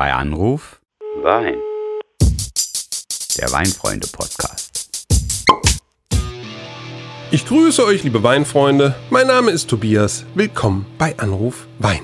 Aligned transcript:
Bei 0.00 0.14
Anruf 0.14 0.80
Wein. 1.22 1.56
Der 3.36 3.52
Weinfreunde-Podcast. 3.52 5.28
Ich 7.30 7.44
grüße 7.44 7.84
euch, 7.84 8.02
liebe 8.02 8.22
Weinfreunde. 8.22 8.94
Mein 9.10 9.26
Name 9.26 9.50
ist 9.50 9.68
Tobias. 9.68 10.24
Willkommen 10.34 10.86
bei 10.96 11.18
Anruf 11.18 11.68
Wein. 11.80 12.00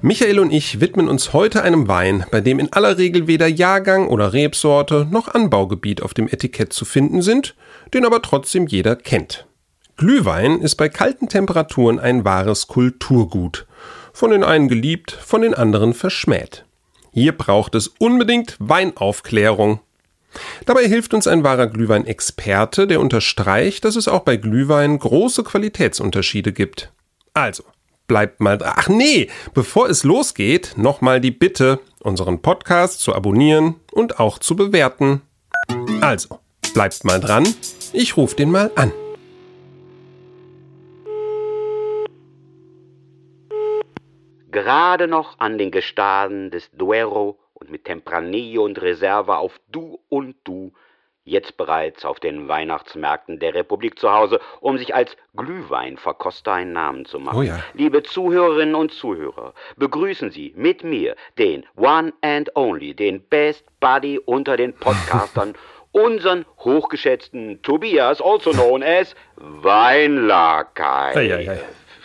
Michael 0.00 0.40
und 0.40 0.50
ich 0.50 0.80
widmen 0.80 1.08
uns 1.08 1.32
heute 1.32 1.62
einem 1.62 1.86
Wein, 1.86 2.26
bei 2.32 2.40
dem 2.40 2.58
in 2.58 2.72
aller 2.72 2.98
Regel 2.98 3.28
weder 3.28 3.46
Jahrgang 3.46 4.08
oder 4.08 4.32
Rebsorte 4.32 5.06
noch 5.08 5.28
Anbaugebiet 5.28 6.02
auf 6.02 6.14
dem 6.14 6.26
Etikett 6.26 6.72
zu 6.72 6.84
finden 6.84 7.22
sind, 7.22 7.54
den 7.94 8.04
aber 8.04 8.20
trotzdem 8.22 8.66
jeder 8.66 8.96
kennt. 8.96 9.46
Glühwein 9.96 10.60
ist 10.60 10.74
bei 10.74 10.88
kalten 10.88 11.28
Temperaturen 11.28 12.00
ein 12.00 12.24
wahres 12.24 12.66
Kulturgut. 12.66 13.68
Von 14.12 14.32
den 14.32 14.42
einen 14.42 14.66
geliebt, 14.66 15.12
von 15.12 15.42
den 15.42 15.54
anderen 15.54 15.94
verschmäht. 15.94 16.64
Hier 17.12 17.36
braucht 17.36 17.74
es 17.74 17.88
unbedingt 17.98 18.56
Weinaufklärung. 18.58 19.80
Dabei 20.64 20.88
hilft 20.88 21.12
uns 21.12 21.26
ein 21.26 21.44
wahrer 21.44 21.66
Glühwein-Experte, 21.66 22.86
der 22.86 23.00
unterstreicht, 23.00 23.84
dass 23.84 23.96
es 23.96 24.08
auch 24.08 24.20
bei 24.20 24.36
Glühwein 24.36 24.98
große 24.98 25.44
Qualitätsunterschiede 25.44 26.52
gibt. 26.52 26.90
Also, 27.34 27.64
bleibt 28.06 28.40
mal 28.40 28.56
dran. 28.56 28.72
Ach 28.76 28.88
nee, 28.88 29.28
bevor 29.52 29.90
es 29.90 30.04
losgeht, 30.04 30.72
nochmal 30.76 31.20
die 31.20 31.30
Bitte, 31.30 31.80
unseren 32.00 32.40
Podcast 32.40 33.00
zu 33.00 33.14
abonnieren 33.14 33.76
und 33.90 34.18
auch 34.18 34.38
zu 34.38 34.56
bewerten. 34.56 35.20
Also, 36.00 36.38
bleibt 36.72 37.04
mal 37.04 37.20
dran, 37.20 37.46
ich 37.92 38.16
rufe 38.16 38.36
den 38.36 38.50
mal 38.50 38.70
an. 38.74 38.90
Gerade 44.52 45.08
noch 45.08 45.38
an 45.40 45.58
den 45.58 45.70
Gestaden 45.70 46.50
des 46.50 46.70
Duero 46.72 47.38
und 47.54 47.70
mit 47.70 47.86
Tempranillo 47.86 48.64
und 48.64 48.80
Reserva 48.80 49.38
auf 49.38 49.58
Du 49.70 49.98
und 50.08 50.36
Du, 50.44 50.72
jetzt 51.24 51.56
bereits 51.56 52.04
auf 52.04 52.20
den 52.20 52.48
Weihnachtsmärkten 52.48 53.38
der 53.38 53.54
Republik 53.54 53.98
zu 53.98 54.12
Hause, 54.12 54.40
um 54.60 54.78
sich 54.78 54.94
als 54.94 55.16
Glühweinverkoster 55.36 56.52
einen 56.52 56.72
Namen 56.72 57.04
zu 57.04 57.18
machen. 57.20 57.38
Oh 57.38 57.42
ja. 57.42 57.62
Liebe 57.74 58.02
Zuhörerinnen 58.02 58.74
und 58.74 58.92
Zuhörer, 58.92 59.54
begrüßen 59.76 60.30
Sie 60.30 60.52
mit 60.56 60.82
mir 60.84 61.16
den 61.38 61.64
One 61.76 62.12
and 62.22 62.54
Only, 62.56 62.94
den 62.94 63.22
Best 63.22 63.64
Buddy 63.80 64.18
unter 64.18 64.56
den 64.56 64.74
Podcastern, 64.74 65.54
unseren 65.92 66.44
hochgeschätzten 66.58 67.62
Tobias, 67.62 68.20
also 68.20 68.50
known 68.50 68.82
as 68.82 69.14
Weinlakai. 69.36 71.14
Ei, 71.14 71.34
ei, 71.34 71.50
ei. 71.50 71.60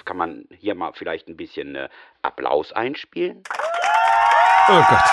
Kann 0.06 0.18
man 0.18 0.46
hier 0.58 0.74
mal 0.74 0.94
vielleicht 0.94 1.28
ein 1.28 1.36
bisschen 1.36 1.76
äh, 1.76 1.90
Applaus 2.28 2.74
einspielen? 2.74 3.42
Oh 4.68 4.84
Gott. 4.90 5.04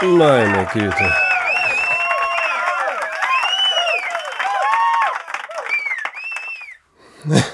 Meine 0.00 0.66
Güte. 0.72 1.14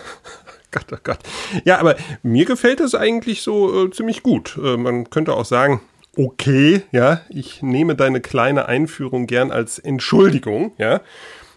Gott, 0.71 0.85
oh 0.93 0.97
Gott. 1.03 1.19
Ja, 1.65 1.79
aber 1.79 1.97
mir 2.23 2.45
gefällt 2.45 2.79
das 2.79 2.95
eigentlich 2.95 3.43
so 3.43 3.87
äh, 3.87 3.91
ziemlich 3.91 4.23
gut. 4.23 4.57
Äh, 4.57 4.77
man 4.77 5.11
könnte 5.11 5.35
auch 5.35 5.45
sagen, 5.45 5.81
okay, 6.17 6.83
ja, 6.93 7.23
ich 7.29 7.61
nehme 7.61 7.97
deine 7.97 8.21
kleine 8.21 8.67
Einführung 8.67 9.27
gern 9.27 9.51
als 9.51 9.81
Entschuldigung, 9.81 10.75
ja, 10.79 11.01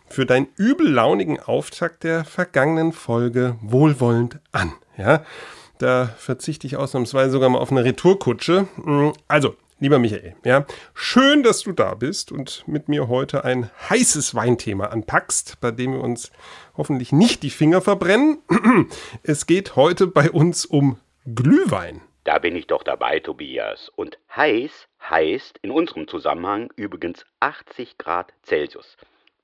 für 0.09 0.25
deinen 0.25 0.47
übellaunigen 0.57 1.39
Auftakt 1.39 2.03
der 2.03 2.25
vergangenen 2.25 2.93
Folge 2.93 3.55
wohlwollend 3.61 4.39
an, 4.51 4.73
ja. 4.97 5.23
Da 5.79 6.07
verzichte 6.17 6.65
ich 6.65 6.75
ausnahmsweise 6.75 7.31
sogar 7.31 7.49
mal 7.49 7.59
auf 7.59 7.71
eine 7.71 7.83
Retourkutsche. 7.83 8.67
Mm, 8.77 9.11
Also, 9.27 9.55
lieber 9.79 9.99
Michael, 9.99 10.35
ja, 10.43 10.65
schön, 10.95 11.43
dass 11.43 11.61
du 11.61 11.71
da 11.71 11.93
bist 11.93 12.31
und 12.31 12.63
mit 12.67 12.89
mir 12.89 13.07
heute 13.07 13.45
ein 13.45 13.69
heißes 13.89 14.33
Weinthema 14.33 14.85
anpackst, 14.87 15.59
bei 15.61 15.69
dem 15.69 15.93
wir 15.93 16.01
uns 16.01 16.31
hoffentlich 16.75 17.11
nicht 17.11 17.43
die 17.43 17.51
Finger 17.51 17.81
verbrennen. 17.81 18.39
Es 19.23 19.45
geht 19.45 19.75
heute 19.75 20.07
bei 20.07 20.31
uns 20.31 20.65
um 20.65 20.97
Glühwein. 21.25 22.01
Da 22.23 22.39
bin 22.39 22.55
ich 22.55 22.67
doch 22.67 22.83
dabei, 22.83 23.19
Tobias. 23.19 23.89
Und 23.95 24.17
heiß 24.35 24.87
heißt 25.09 25.59
in 25.61 25.71
unserem 25.71 26.07
Zusammenhang 26.07 26.71
übrigens 26.75 27.25
80 27.39 27.97
Grad 27.97 28.33
Celsius. 28.43 28.97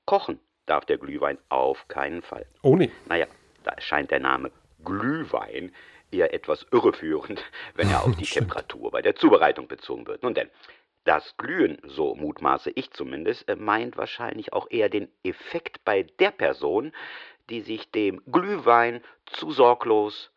Kochen 0.04 0.38
darf 0.66 0.84
der 0.84 0.98
Glühwein 0.98 1.38
auf 1.48 1.88
keinen 1.88 2.22
Fall. 2.22 2.46
Oh 2.62 2.76
nee. 2.76 2.90
Naja, 3.06 3.26
da 3.64 3.72
erscheint 3.72 4.10
der 4.10 4.20
Name 4.20 4.50
Glühwein 4.84 5.74
eher 6.10 6.32
etwas 6.32 6.66
irreführend, 6.70 7.42
wenn 7.74 7.90
er 7.90 8.04
auf 8.04 8.16
die 8.18 8.24
Temperatur 8.24 8.90
bei 8.90 9.02
der 9.02 9.16
Zubereitung 9.16 9.68
bezogen 9.68 10.06
wird. 10.06 10.22
Nun 10.22 10.34
denn, 10.34 10.50
das 11.04 11.36
Glühen, 11.36 11.78
so 11.84 12.14
mutmaße 12.14 12.70
ich 12.74 12.90
zumindest, 12.92 13.48
äh, 13.48 13.56
meint 13.56 13.96
wahrscheinlich 13.96 14.52
auch 14.52 14.70
eher 14.70 14.88
den 14.88 15.08
Effekt 15.22 15.84
bei 15.84 16.04
der 16.18 16.30
Person, 16.30 16.92
die 17.50 17.60
sich 17.60 17.90
dem 17.90 18.22
Glühwein 18.30 19.02
zu 19.26 19.50
sorglos 19.50 20.30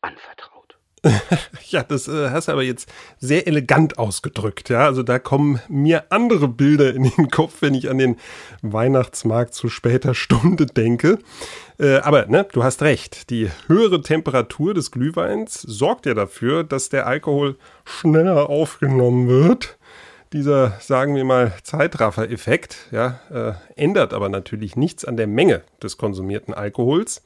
anvertraut. 0.00 0.65
Ja, 1.68 1.82
das 1.82 2.08
äh, 2.08 2.30
hast 2.30 2.48
du 2.48 2.52
aber 2.52 2.62
jetzt 2.62 2.88
sehr 3.18 3.46
elegant 3.46 3.98
ausgedrückt, 3.98 4.68
ja. 4.68 4.84
Also 4.84 5.02
da 5.02 5.18
kommen 5.18 5.60
mir 5.68 6.04
andere 6.10 6.48
Bilder 6.48 6.94
in 6.94 7.04
den 7.04 7.28
Kopf, 7.30 7.56
wenn 7.60 7.74
ich 7.74 7.90
an 7.90 7.98
den 7.98 8.16
Weihnachtsmarkt 8.62 9.54
zu 9.54 9.68
später 9.68 10.14
Stunde 10.14 10.66
denke. 10.66 11.18
Äh, 11.78 11.96
aber 11.98 12.26
ne, 12.26 12.46
du 12.52 12.62
hast 12.62 12.82
recht. 12.82 13.30
Die 13.30 13.50
höhere 13.66 14.00
Temperatur 14.00 14.74
des 14.74 14.90
Glühweins 14.90 15.60
sorgt 15.60 16.06
ja 16.06 16.14
dafür, 16.14 16.64
dass 16.64 16.88
der 16.88 17.06
Alkohol 17.06 17.56
schneller 17.84 18.48
aufgenommen 18.48 19.28
wird. 19.28 19.76
Dieser, 20.32 20.70
sagen 20.80 21.14
wir 21.14 21.24
mal, 21.24 21.52
Zeitraffer-Effekt, 21.62 22.88
ja, 22.90 23.20
äh, 23.30 23.80
ändert 23.80 24.12
aber 24.12 24.28
natürlich 24.28 24.74
nichts 24.76 25.04
an 25.04 25.16
der 25.16 25.28
Menge 25.28 25.62
des 25.82 25.98
konsumierten 25.98 26.52
Alkohols. 26.52 27.24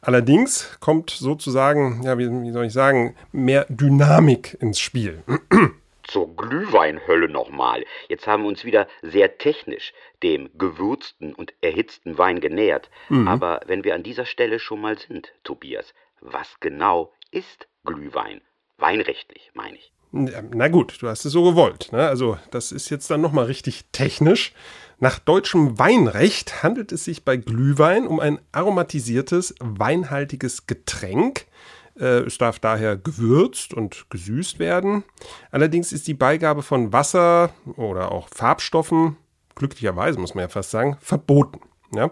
Allerdings 0.00 0.78
kommt 0.80 1.10
sozusagen, 1.10 2.02
ja, 2.04 2.16
wie, 2.18 2.30
wie 2.30 2.50
soll 2.50 2.66
ich 2.66 2.72
sagen, 2.72 3.16
mehr 3.32 3.66
Dynamik 3.68 4.56
ins 4.60 4.80
Spiel. 4.80 5.22
Zur 6.04 6.34
Glühweinhölle 6.36 7.28
nochmal. 7.28 7.84
Jetzt 8.08 8.26
haben 8.26 8.44
wir 8.44 8.48
uns 8.48 8.64
wieder 8.64 8.88
sehr 9.02 9.36
technisch 9.36 9.92
dem 10.22 10.48
gewürzten 10.56 11.34
und 11.34 11.52
erhitzten 11.60 12.16
Wein 12.16 12.40
genähert. 12.40 12.88
Aber 13.26 13.60
wenn 13.66 13.84
wir 13.84 13.94
an 13.94 14.02
dieser 14.02 14.24
Stelle 14.24 14.58
schon 14.58 14.80
mal 14.80 14.96
sind, 14.98 15.34
Tobias, 15.44 15.92
was 16.22 16.48
genau 16.60 17.12
ist 17.30 17.68
Glühwein? 17.84 18.40
Weinrechtlich, 18.78 19.50
meine 19.52 19.76
ich. 19.76 19.92
Na 20.10 20.68
gut, 20.68 20.98
du 21.00 21.08
hast 21.08 21.24
es 21.24 21.32
so 21.32 21.44
gewollt. 21.44 21.90
Ne? 21.92 22.06
Also 22.06 22.38
das 22.50 22.72
ist 22.72 22.88
jetzt 22.90 23.10
dann 23.10 23.20
nochmal 23.20 23.44
richtig 23.44 23.84
technisch. 23.92 24.52
Nach 25.00 25.18
deutschem 25.18 25.78
Weinrecht 25.78 26.62
handelt 26.62 26.90
es 26.92 27.04
sich 27.04 27.24
bei 27.24 27.36
Glühwein 27.36 28.06
um 28.06 28.18
ein 28.18 28.40
aromatisiertes, 28.52 29.54
weinhaltiges 29.60 30.66
Getränk. 30.66 31.46
Äh, 31.98 32.20
Es 32.24 32.38
darf 32.38 32.58
daher 32.58 32.96
gewürzt 32.96 33.74
und 33.74 34.06
gesüßt 34.10 34.58
werden. 34.58 35.04
Allerdings 35.50 35.92
ist 35.92 36.08
die 36.08 36.14
Beigabe 36.14 36.62
von 36.62 36.92
Wasser 36.92 37.50
oder 37.76 38.10
auch 38.10 38.28
Farbstoffen, 38.34 39.16
glücklicherweise 39.54 40.18
muss 40.18 40.34
man 40.34 40.42
ja 40.42 40.48
fast 40.48 40.70
sagen, 40.70 40.96
verboten. 41.00 41.60
Ja? 41.92 42.10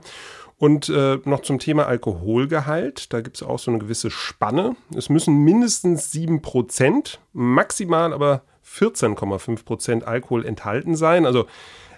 Und 0.59 0.89
äh, 0.89 1.19
noch 1.25 1.41
zum 1.41 1.59
Thema 1.59 1.87
Alkoholgehalt, 1.87 3.13
da 3.13 3.21
gibt 3.21 3.37
es 3.37 3.43
auch 3.43 3.59
so 3.59 3.71
eine 3.71 3.79
gewisse 3.79 4.11
Spanne. 4.11 4.75
Es 4.97 5.11
müssen 5.11 5.45
mindestens 5.45 6.13
7%, 6.15 7.19
maximal 7.35 8.15
aber 8.15 8.43
14,5% 8.67 10.05
Alkohol 10.05 10.47
enthalten 10.47 10.97
sein. 10.97 11.27
Also 11.27 11.47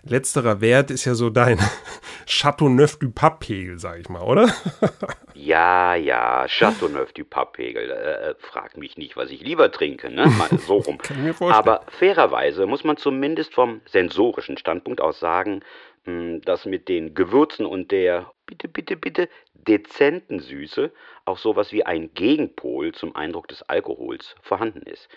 letzterer 0.02 0.60
Wert 0.60 0.90
ist 0.90 1.04
ja 1.04 1.14
so 1.14 1.30
dein 1.30 1.58
Chateauneuf-du-Pape-Pegel, 2.26 3.78
sag 3.78 4.00
ich 4.00 4.08
mal, 4.08 4.22
oder? 4.22 4.52
Ja, 5.40 5.94
ja, 5.94 6.46
Chateauneuf 6.48 7.12
du 7.12 7.24
Pappegel. 7.24 7.90
Äh, 7.90 8.34
frag 8.40 8.76
mich 8.76 8.96
nicht, 8.96 9.16
was 9.16 9.30
ich 9.30 9.40
lieber 9.40 9.70
trinke, 9.70 10.10
ne? 10.10 10.26
Mal 10.26 10.48
so 10.58 10.78
rum. 10.78 10.98
Kann 11.02 11.18
ich 11.18 11.22
mir 11.22 11.32
vorstellen. 11.32 11.68
Aber 11.68 11.84
fairerweise 11.98 12.66
muss 12.66 12.82
man 12.82 12.96
zumindest 12.96 13.54
vom 13.54 13.80
sensorischen 13.86 14.58
Standpunkt 14.58 15.00
aus 15.00 15.20
sagen, 15.20 15.62
dass 16.44 16.64
mit 16.64 16.88
den 16.88 17.14
Gewürzen 17.14 17.66
und 17.66 17.90
der, 17.90 18.32
bitte, 18.46 18.68
bitte, 18.68 18.96
bitte, 18.96 19.28
dezenten 19.54 20.40
Süße 20.40 20.92
auch 21.24 21.38
sowas 21.38 21.72
wie 21.72 21.84
ein 21.84 22.14
Gegenpol 22.14 22.92
zum 22.92 23.16
Eindruck 23.16 23.48
des 23.48 23.62
Alkohols 23.62 24.36
vorhanden 24.40 24.82
ist. 24.82 25.08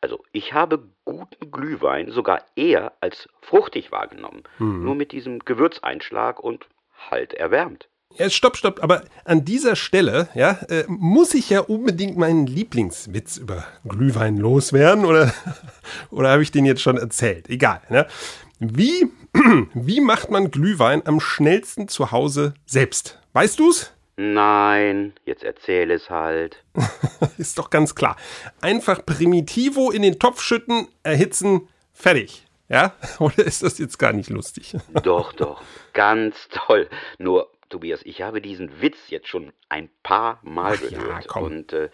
Also 0.00 0.24
ich 0.32 0.52
habe 0.54 0.88
guten 1.04 1.50
Glühwein 1.50 2.10
sogar 2.10 2.46
eher 2.56 2.94
als 3.00 3.28
fruchtig 3.42 3.92
wahrgenommen. 3.92 4.44
Nur 4.84 4.94
mit 4.94 5.12
diesem 5.12 5.40
Gewürzeinschlag 5.40 6.40
und 6.40 6.68
halt 7.10 7.34
erwärmt. 7.34 7.89
Ja, 8.16 8.28
stopp, 8.28 8.56
stopp, 8.56 8.82
aber 8.82 9.04
an 9.24 9.44
dieser 9.44 9.76
Stelle, 9.76 10.28
ja, 10.34 10.58
äh, 10.68 10.84
muss 10.88 11.32
ich 11.34 11.48
ja 11.48 11.60
unbedingt 11.60 12.16
meinen 12.16 12.46
Lieblingswitz 12.46 13.36
über 13.36 13.64
Glühwein 13.84 14.36
loswerden 14.36 15.04
oder, 15.04 15.32
oder 16.10 16.30
habe 16.30 16.42
ich 16.42 16.50
den 16.50 16.64
jetzt 16.64 16.82
schon 16.82 16.98
erzählt? 16.98 17.48
Egal, 17.48 17.80
ne? 17.88 18.06
Wie, 18.58 19.10
wie 19.74 20.00
macht 20.00 20.30
man 20.30 20.50
Glühwein 20.50 21.02
am 21.06 21.20
schnellsten 21.20 21.88
zu 21.88 22.10
Hause 22.10 22.54
selbst? 22.66 23.18
Weißt 23.32 23.58
du's? 23.58 23.92
Nein, 24.16 25.14
jetzt 25.24 25.44
erzähl 25.44 25.90
es 25.90 26.10
halt. 26.10 26.62
Ist 27.38 27.58
doch 27.58 27.70
ganz 27.70 27.94
klar. 27.94 28.16
Einfach 28.60 29.06
Primitivo 29.06 29.90
in 29.90 30.02
den 30.02 30.18
Topf 30.18 30.42
schütten, 30.42 30.88
erhitzen, 31.04 31.68
fertig. 31.94 32.46
Ja? 32.68 32.92
Oder 33.18 33.46
ist 33.46 33.62
das 33.62 33.78
jetzt 33.78 33.98
gar 33.98 34.12
nicht 34.12 34.28
lustig? 34.28 34.76
Doch, 35.02 35.32
doch. 35.32 35.62
Ganz 35.94 36.36
toll. 36.50 36.88
Nur, 37.18 37.50
Tobias, 37.70 38.02
ich 38.04 38.20
habe 38.22 38.40
diesen 38.42 38.82
Witz 38.82 39.10
jetzt 39.10 39.28
schon 39.28 39.52
ein 39.68 39.90
paar 40.02 40.40
Mal 40.42 40.74
Ach 40.76 40.90
ja, 40.90 40.98
gehört. 40.98 41.28
komm. 41.28 41.44
Und 41.44 41.72
äh, 41.72 41.88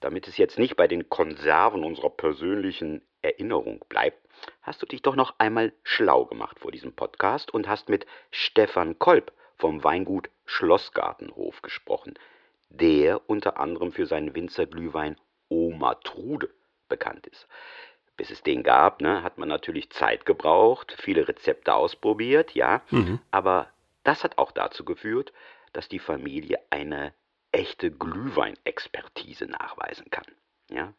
damit 0.00 0.28
es 0.28 0.36
jetzt 0.36 0.58
nicht 0.58 0.76
bei 0.76 0.86
den 0.86 1.08
Konserven 1.08 1.84
unserer 1.84 2.10
persönlichen 2.10 3.02
Erinnerung 3.22 3.84
bleibt, 3.88 4.18
hast 4.62 4.82
du 4.82 4.86
dich 4.86 5.02
doch 5.02 5.16
noch 5.16 5.34
einmal 5.38 5.72
schlau 5.82 6.24
gemacht 6.24 6.58
vor 6.58 6.70
diesem 6.72 6.92
Podcast 6.92 7.52
und 7.52 7.68
hast 7.68 7.88
mit 7.88 8.06
Stefan 8.30 8.98
Kolb 8.98 9.32
vom 9.56 9.84
Weingut 9.84 10.28
Schlossgartenhof 10.44 11.62
gesprochen, 11.62 12.14
der 12.68 13.28
unter 13.28 13.58
anderem 13.58 13.92
für 13.92 14.06
seinen 14.06 14.34
Winzerglühwein 14.34 15.16
Oma 15.48 15.94
Trude 15.96 16.50
bekannt 16.88 17.26
ist. 17.28 17.46
Bis 18.16 18.30
es 18.30 18.42
den 18.42 18.62
gab, 18.62 19.00
ne, 19.00 19.22
hat 19.22 19.38
man 19.38 19.48
natürlich 19.48 19.90
Zeit 19.90 20.26
gebraucht, 20.26 20.94
viele 20.98 21.28
Rezepte 21.28 21.74
ausprobiert, 21.74 22.54
ja, 22.54 22.82
aber 23.30 23.68
das 24.04 24.24
hat 24.24 24.38
auch 24.38 24.52
dazu 24.52 24.84
geführt, 24.84 25.32
dass 25.72 25.88
die 25.88 25.98
Familie 25.98 26.58
eine 26.70 27.12
echte 27.52 27.90
Glühweinexpertise 27.90 29.46
nachweisen 29.46 30.10
kann. 30.10 30.24
Ja, 30.70 30.92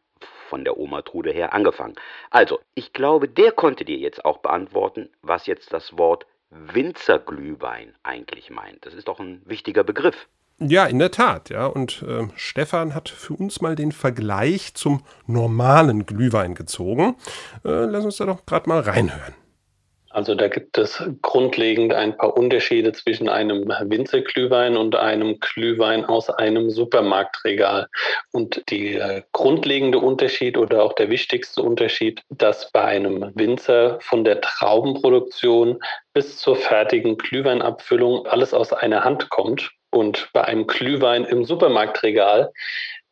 von 0.48 0.64
der 0.64 0.78
Oma 0.78 1.02
Trude 1.02 1.32
her 1.32 1.52
angefangen. 1.52 1.94
Also, 2.30 2.60
ich 2.74 2.92
glaube, 2.92 3.28
der 3.28 3.52
konnte 3.52 3.84
dir 3.84 3.98
jetzt 3.98 4.24
auch 4.24 4.38
beantworten, 4.38 5.10
was 5.22 5.46
jetzt 5.46 5.72
das 5.72 5.98
Wort 5.98 6.26
Winzerglühwein 6.50 7.94
eigentlich 8.02 8.50
meint. 8.50 8.86
Das 8.86 8.94
ist 8.94 9.08
doch 9.08 9.18
ein 9.18 9.42
wichtiger 9.44 9.82
Begriff. 9.82 10.28
Ja, 10.60 10.86
in 10.86 11.00
der 11.00 11.10
Tat, 11.10 11.50
ja. 11.50 11.66
Und 11.66 12.04
ähm, 12.06 12.30
Stefan 12.36 12.94
hat 12.94 13.08
für 13.08 13.34
uns 13.34 13.60
mal 13.60 13.74
den 13.74 13.90
Vergleich 13.90 14.74
zum 14.74 15.02
normalen 15.26 16.06
Glühwein 16.06 16.54
gezogen. 16.54 17.16
Äh, 17.64 17.86
lass 17.86 18.04
uns 18.04 18.18
da 18.18 18.26
doch 18.26 18.46
gerade 18.46 18.68
mal 18.68 18.80
reinhören. 18.80 19.34
Also 20.14 20.36
da 20.36 20.46
gibt 20.46 20.78
es 20.78 21.02
grundlegend 21.22 21.92
ein 21.92 22.16
paar 22.16 22.36
Unterschiede 22.36 22.92
zwischen 22.92 23.28
einem 23.28 23.66
Winzerglühwein 23.66 24.76
und 24.76 24.94
einem 24.94 25.40
Glühwein 25.40 26.04
aus 26.04 26.30
einem 26.30 26.70
Supermarktregal. 26.70 27.88
Und 28.30 28.62
der 28.70 29.24
grundlegende 29.32 29.98
Unterschied 29.98 30.56
oder 30.56 30.84
auch 30.84 30.92
der 30.92 31.10
wichtigste 31.10 31.62
Unterschied, 31.62 32.22
dass 32.28 32.70
bei 32.70 32.84
einem 32.84 33.32
Winzer 33.34 33.98
von 34.02 34.22
der 34.22 34.40
Traubenproduktion 34.40 35.82
bis 36.12 36.38
zur 36.38 36.54
fertigen 36.54 37.18
Glühweinabfüllung 37.18 38.24
alles 38.28 38.54
aus 38.54 38.72
einer 38.72 39.02
Hand 39.02 39.30
kommt. 39.30 39.72
Und 39.90 40.28
bei 40.32 40.44
einem 40.44 40.68
Glühwein 40.68 41.24
im 41.24 41.44
Supermarktregal 41.44 42.52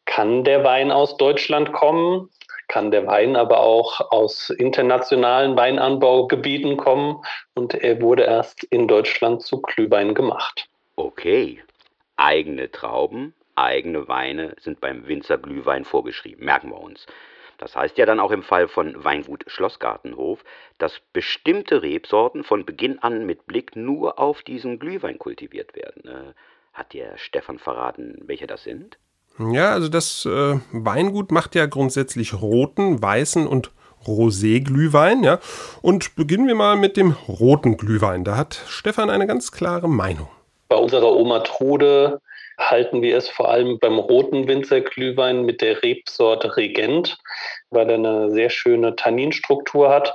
kann 0.05 0.45
der 0.45 0.63
Wein 0.63 0.93
aus 0.93 1.17
Deutschland 1.17 1.73
kommen, 1.73 2.29
kann 2.69 2.91
der 2.91 3.07
Wein 3.07 3.37
aber 3.37 3.61
auch 3.61 4.01
aus 4.11 4.51
internationalen 4.51 5.57
Weinanbaugebieten 5.57 6.77
kommen 6.77 7.23
und 7.55 7.75
er 7.75 8.01
wurde 8.01 8.25
erst 8.25 8.65
in 8.65 8.89
Deutschland 8.89 9.43
zu 9.43 9.61
Glühwein 9.61 10.15
gemacht. 10.15 10.69
Okay, 10.97 11.63
eigene 12.17 12.71
Trauben, 12.71 13.35
eigene 13.55 14.09
Weine 14.09 14.55
sind 14.61 14.81
beim 14.81 15.07
Winzerglühwein 15.07 15.85
vorgeschrieben, 15.85 16.45
merken 16.45 16.71
wir 16.71 16.81
uns. 16.81 17.07
Das 17.59 17.77
heißt 17.77 17.97
ja 17.97 18.07
dann 18.07 18.19
auch 18.19 18.33
im 18.33 18.43
Fall 18.43 18.67
von 18.67 19.05
Weingut 19.05 19.45
Schlossgartenhof, 19.47 20.43
dass 20.79 21.01
bestimmte 21.13 21.83
Rebsorten 21.83 22.43
von 22.43 22.67
Beginn 22.67 22.99
an 22.99 23.25
mit 23.25 23.47
Blick 23.47 23.77
nur 23.77 24.19
auf 24.19 24.43
diesen 24.43 24.81
Glühwein 24.81 25.19
kultiviert 25.19 25.77
werden. 25.77 26.09
Äh, 26.09 26.33
hat 26.73 26.93
dir 26.93 27.13
Stefan 27.17 27.59
verraten, 27.59 28.19
welche 28.23 28.47
das 28.49 28.65
sind? 28.65 28.99
Ja, 29.39 29.73
also 29.73 29.89
das 29.89 30.27
äh, 30.27 30.59
Weingut 30.73 31.33
macht 31.33 31.55
ja 31.55 31.67
grundsätzlich 31.67 32.35
roten, 32.35 33.03
weißen 33.03 33.47
und 33.47 33.71
Rosé-Glühwein, 34.07 35.23
ja. 35.23 35.39
Und 35.81 36.17
beginnen 36.17 36.47
wir 36.47 36.55
mal 36.55 36.77
mit 36.77 36.97
dem 36.97 37.17
roten 37.29 37.77
Glühwein. 37.77 38.25
Da 38.25 38.37
hat 38.37 38.61
Stefan 38.67 39.11
eine 39.11 39.27
ganz 39.27 39.53
klare 39.53 39.89
Meinung. 39.89 40.29
Bei 40.69 40.77
unserer 40.77 41.13
Oma 41.13 41.41
Trude 41.41 42.21
halten 42.59 43.03
wir 43.03 43.17
es 43.17 43.29
vor 43.29 43.49
allem 43.49 43.79
beim 43.79 43.99
roten 43.99 44.47
Winzerglühwein 44.47 45.45
mit 45.45 45.61
der 45.61 45.83
Rebsorte 45.83 46.57
Regent, 46.57 47.19
weil 47.71 47.89
er 47.89 47.97
eine 47.97 48.31
sehr 48.31 48.51
schöne 48.51 48.97
Tanninstruktur 48.97 49.91
hat 49.91 50.15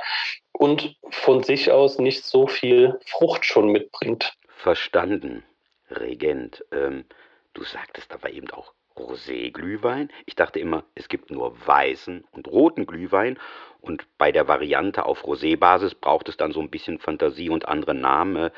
und 0.51 0.95
von 1.09 1.43
sich 1.43 1.71
aus 1.71 1.99
nicht 1.99 2.23
so 2.23 2.47
viel 2.47 2.99
Frucht 3.05 3.45
schon 3.45 3.71
mitbringt. 3.71 4.33
Verstanden. 4.47 5.43
Regent. 5.89 6.65
Ähm, 6.71 7.05
du 7.53 7.63
sagtest 7.63 8.11
aber 8.11 8.29
eben 8.31 8.49
auch 8.51 8.73
Rosé-Glühwein. 8.97 10.09
Ich 10.25 10.35
dachte 10.35 10.59
immer, 10.59 10.83
es 10.95 11.07
gibt 11.07 11.31
nur 11.31 11.55
weißen 11.65 12.25
und 12.31 12.47
roten 12.47 12.85
Glühwein. 12.85 13.39
Und 13.81 14.07
bei 14.17 14.31
der 14.31 14.47
Variante 14.47 15.05
auf 15.05 15.23
Rosé-Basis 15.23 15.95
braucht 15.95 16.29
es 16.29 16.37
dann 16.37 16.51
so 16.51 16.59
ein 16.59 16.69
bisschen 16.69 16.99
Fantasie 16.99 17.49
und 17.49 17.67
andere 17.67 17.93
Namen. 17.93 18.49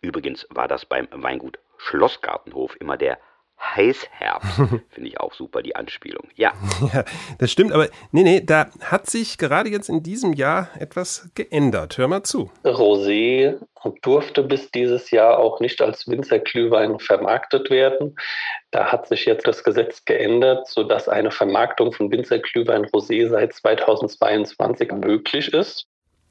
Übrigens 0.00 0.46
war 0.50 0.68
das 0.68 0.84
beim 0.84 1.08
Weingut 1.10 1.58
Schlossgartenhof 1.78 2.76
immer 2.80 2.96
der 2.96 3.18
Heißherbst. 3.76 4.56
Finde 4.90 5.08
ich 5.08 5.20
auch 5.20 5.34
super, 5.34 5.62
die 5.62 5.76
Anspielung. 5.76 6.28
Ja, 6.34 6.52
Ja, 6.92 7.04
das 7.38 7.50
stimmt, 7.50 7.72
aber 7.72 7.88
nee, 8.12 8.22
nee, 8.22 8.40
da 8.40 8.68
hat 8.80 9.08
sich 9.08 9.38
gerade 9.38 9.68
jetzt 9.68 9.88
in 9.88 10.02
diesem 10.02 10.32
Jahr 10.32 10.68
etwas 10.78 11.30
geändert. 11.34 11.98
Hör 11.98 12.08
mal 12.08 12.22
zu. 12.22 12.50
Rosé 12.64 13.58
durfte 14.02 14.42
bis 14.42 14.70
dieses 14.70 15.10
Jahr 15.10 15.38
auch 15.38 15.60
nicht 15.60 15.82
als 15.82 16.08
Winzerglühwein 16.08 16.98
vermarktet 16.98 17.70
werden. 17.70 18.16
Da 18.70 18.90
hat 18.90 19.06
sich 19.08 19.26
jetzt 19.26 19.46
das 19.46 19.62
Gesetz 19.62 20.04
geändert, 20.04 20.68
sodass 20.68 21.08
eine 21.08 21.30
Vermarktung 21.30 21.92
von 21.92 22.10
Winzerglühwein 22.10 22.86
Rosé 22.86 23.28
seit 23.28 23.52
2022 23.52 24.92
möglich 24.92 25.52
ist. 25.52 25.86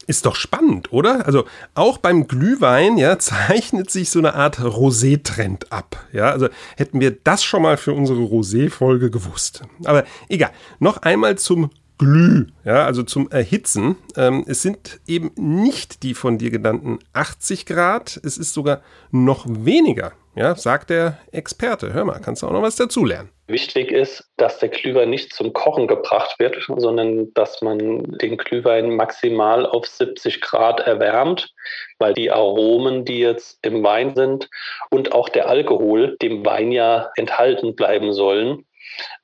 Ist 0.06 0.26
doch 0.26 0.36
spannend, 0.36 0.92
oder? 0.92 1.26
Also 1.26 1.46
auch 1.76 1.98
beim 1.98 2.28
Glühwein, 2.28 2.98
ja, 2.98 3.18
zeichnet 3.20 3.90
sich 3.90 4.10
so 4.10 4.20
eine 4.20 4.34
Art 4.36 4.60
Rosé-Trend 4.60 5.72
ab. 5.72 6.06
Ja, 6.12 6.32
also 6.32 6.50
hätten 6.76 7.00
wir 7.00 7.12
das 7.12 7.44
schon 7.44 7.62
mal 7.62 7.78
für 7.78 7.94
unsere 7.94 8.20
Rosé-Folge 8.20 9.10
gewusst. 9.10 9.64
Aber 9.86 10.04
egal. 10.30 10.52
Noch 10.80 10.98
einmal 10.98 11.38
zum 11.38 11.70
Glüh, 11.98 12.48
ja, 12.66 12.86
also 12.86 13.04
zum 13.04 13.30
Erhitzen. 13.30 13.96
Ähm, 14.18 14.44
es 14.48 14.62
sind 14.62 15.00
eben 15.08 15.32
nicht 15.36 16.04
die 16.04 16.16
von 16.16 16.38
dir 16.38 16.50
genannten 16.50 17.00
80 17.14 17.66
Grad, 17.66 18.20
es 18.24 18.38
ist 18.38 18.54
sogar 18.54 18.82
noch 19.12 19.46
weniger, 19.48 20.12
ja, 20.35 20.56
sagt 20.56 20.89
der 20.89 21.18
Experte. 21.31 21.94
Hör 21.94 22.06
mal, 22.06 22.19
kannst 22.19 22.41
du 22.41 22.47
auch 22.47 22.51
noch 22.51 22.62
was 22.62 22.75
dazulernen. 22.75 23.30
Wichtig 23.47 23.91
ist, 23.91 24.24
dass 24.38 24.59
der 24.59 24.69
Glühwein 24.69 25.09
nicht 25.09 25.33
zum 25.33 25.53
Kochen 25.53 25.88
gebracht 25.88 26.40
wird, 26.40 26.57
sondern 26.78 27.33
dass 27.33 27.61
man 27.61 28.04
den 28.19 28.37
Glühwein 28.37 28.95
maximal 28.95 29.66
auf 29.66 29.85
70 29.85 30.42
Grad 30.42 30.80
erwärmt, 30.80 31.54
weil 31.99 32.13
die 32.13 32.31
Aromen, 32.31 33.06
die 33.06 33.19
jetzt 33.19 33.59
im 33.61 33.83
Wein 33.83 34.16
sind 34.16 34.49
und 34.90 35.11
auch 35.11 35.30
der 35.30 35.49
Alkohol 35.49 36.18
dem 36.21 36.45
Wein 36.45 36.71
ja 36.71 37.11
enthalten 37.16 37.75
bleiben 37.75 38.13
sollen 38.13 38.66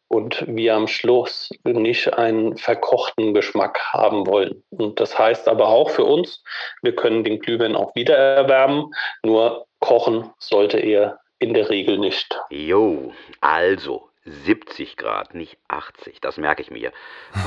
und 0.09 0.43
wir 0.47 0.75
am 0.75 0.87
Schluss 0.87 1.51
nicht 1.63 2.13
einen 2.15 2.57
verkochten 2.57 3.33
Geschmack 3.33 3.79
haben 3.93 4.27
wollen. 4.27 4.63
Und 4.71 4.99
das 4.99 5.17
heißt 5.17 5.47
aber 5.47 5.67
auch 5.67 5.91
für 5.91 6.03
uns, 6.03 6.43
wir 6.81 6.95
können 6.95 7.23
den 7.23 7.39
Glühwein 7.39 7.75
auch 7.75 7.95
wieder 7.95 8.17
erwärmen, 8.17 8.91
nur 9.23 9.67
kochen 9.79 10.29
sollte 10.39 10.79
er 10.79 11.19
in 11.37 11.53
der 11.53 11.69
Regel 11.69 11.97
nicht. 11.99 12.37
Jo, 12.49 13.13
also 13.39 14.09
70 14.25 14.97
Grad, 14.97 15.35
nicht 15.35 15.57
80, 15.67 16.19
das 16.21 16.37
merke 16.37 16.61
ich 16.61 16.71
mir. 16.71 16.91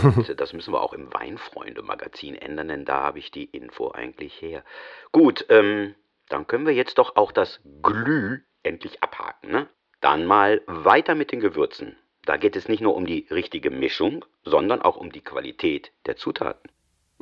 Und 0.03 0.29
das 0.41 0.53
müssen 0.53 0.73
wir 0.73 0.83
auch 0.83 0.93
im 0.93 1.13
Weinfreunde-Magazin 1.13 2.37
ändern, 2.37 2.69
denn 2.69 2.85
da 2.85 3.03
habe 3.03 3.19
ich 3.19 3.31
die 3.31 3.45
Info 3.45 3.91
eigentlich 3.91 4.41
her. 4.41 4.65
Gut, 5.11 5.45
ähm, 5.49 5.95
dann 6.29 6.47
können 6.47 6.67
wir 6.67 6.75
jetzt 6.75 6.99
doch 6.99 7.17
auch 7.17 7.33
das 7.33 7.61
Glüh 7.83 8.41
endlich 8.63 9.03
abhaken, 9.03 9.51
ne? 9.51 9.69
Dann 10.01 10.27
mal 10.27 10.63
weiter 10.67 11.15
mit 11.15 11.31
den 11.31 11.41
Gewürzen. 11.41 11.97
Da 12.25 12.37
geht 12.37 12.57
es 12.57 12.69
nicht 12.69 12.81
nur 12.81 12.95
um 12.95 13.07
die 13.07 13.27
richtige 13.31 13.71
Mischung, 13.71 14.25
sondern 14.45 14.81
auch 14.83 14.97
um 14.97 15.11
die 15.11 15.23
Qualität 15.23 15.91
der 16.07 16.17
Zutaten. 16.17 16.71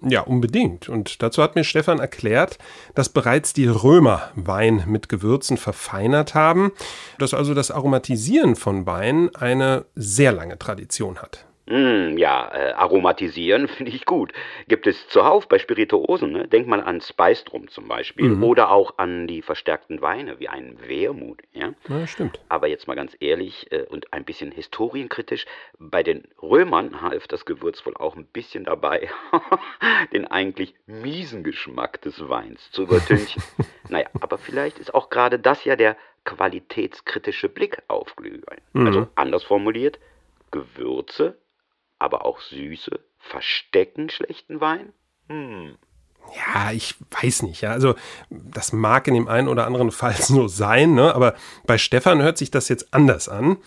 Ja, 0.03 0.23
unbedingt. 0.23 0.89
Und 0.89 1.23
dazu 1.23 1.43
hat 1.43 1.55
mir 1.55 1.65
Stefan 1.65 1.99
erklärt, 1.99 2.59
dass 2.95 3.11
bereits 3.11 3.53
die 3.53 3.67
Römer 3.67 4.31
Wein 4.35 4.85
mit 4.87 5.09
Gewürzen 5.09 5.59
verfeinert 5.59 6.35
haben, 6.35 6.73
dass 7.19 7.35
also 7.35 7.53
das 7.53 7.71
Aromatisieren 7.71 8.57
von 8.57 8.87
Wein 8.87 9.35
eine 9.35 9.85
sehr 9.95 10.33
lange 10.33 10.59
Tradition 10.59 11.19
hat. 11.19 11.47
Mm, 11.67 12.17
ja, 12.19 12.51
äh, 12.53 12.73
aromatisieren 12.73 13.69
finde 13.69 13.93
ich 13.93 14.05
gut. 14.05 14.33
Gibt 14.67 14.87
es 14.87 15.09
zuhauf 15.09 15.47
bei 15.49 15.59
Spirituosen, 15.59 16.33
ne? 16.33 16.49
Denk 16.49 16.67
mal 16.67 16.83
an 16.83 17.01
Spiced 17.01 17.51
zum 17.69 17.87
Beispiel 17.89 18.29
Mhm. 18.31 18.43
oder 18.45 18.71
auch 18.71 18.95
an 18.99 19.27
die 19.27 19.43
verstärkten 19.43 20.01
Weine 20.03 20.41
wie 20.41 20.49
einen 20.49 20.81
Wermut, 20.89 21.41
ja? 21.53 21.73
Ja, 21.89 22.07
stimmt. 22.07 22.41
Aber 22.49 22.67
jetzt 22.67 22.89
mal 22.89 22.95
ganz 22.97 23.17
ehrlich 23.21 23.71
äh, 23.73 23.83
und 23.83 24.13
ein 24.13 24.25
bisschen 24.25 24.51
historienkritisch, 24.51 25.47
bei 25.79 26.03
den 26.03 26.25
Römern 26.43 27.03
half 27.03 27.29
das 27.29 27.45
Gewürz 27.45 27.85
wohl 27.87 27.97
auch 27.97 28.17
ein 28.17 28.25
bisschen 28.27 28.65
dabei, 28.65 29.09
den 30.13 30.27
eigentlich 30.27 30.75
miesen 30.87 31.45
Geschmack 31.45 32.01
des 32.03 32.29
Weins 32.29 32.71
zu 32.73 32.83
übertünchen. 32.83 33.43
naja, 33.89 34.07
aber 34.21 34.39
vielleicht 34.39 34.79
ist 34.79 34.95
auch 34.95 35.11
gerade 35.11 35.39
das 35.39 35.65
ja 35.65 35.77
der 35.77 35.97
qualitätskritische 36.25 37.49
Blick 37.49 37.83
auf 37.89 38.17
Glühwein. 38.17 38.61
Mhm. 38.73 38.87
Also 38.87 39.09
anders 39.15 39.45
formuliert, 39.45 39.99
Gewürze, 40.51 41.39
aber 42.01 42.25
auch 42.25 42.41
Süße 42.41 43.01
verstecken 43.19 44.11
schlechten 44.11 44.61
Wein? 44.61 44.93
Hm. 45.29 45.77
Ja, 46.37 46.71
ich 46.73 46.95
weiß 47.23 47.43
nicht. 47.43 47.61
Ja, 47.61 47.71
also 47.71 47.95
das 48.31 48.73
mag 48.73 49.09
in 49.09 49.15
dem 49.15 49.29
einen 49.29 49.49
oder 49.49 49.67
anderen 49.67 49.91
Fall 49.91 50.15
so 50.15 50.49
sein, 50.49 50.95
ne? 50.95 51.15
aber 51.15 51.35
bei 51.67 51.79
Stefan 51.79 52.23
hört 52.23 52.39
sich 52.39 52.51
das 52.51 52.69
jetzt 52.69 52.93
anders 52.93 53.29
an. 53.29 53.59